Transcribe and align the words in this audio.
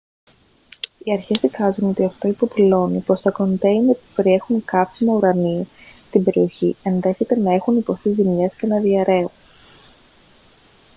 οι 1.03 1.11
αρχές 1.13 1.41
εικάζουν 1.41 1.89
ότι 1.89 2.05
αυτό 2.05 2.27
υποδηλώνει 2.27 2.99
πως 2.99 3.21
τα 3.21 3.31
κοντέινερ 3.31 3.95
που 3.95 4.05
περιέχουν 4.15 4.65
καύσιμα 4.65 5.13
ουρανίου 5.13 5.67
στην 6.07 6.23
περιοχή 6.23 6.75
ενδέχεται 6.83 7.39
να 7.39 7.53
έχουν 7.53 7.77
υποστεί 7.77 8.11
ζημιές 8.13 8.55
και 8.55 8.67
να 8.67 8.79
διαρρέουν 8.79 9.31